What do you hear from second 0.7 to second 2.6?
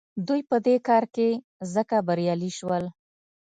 کار کې ځکه بریالي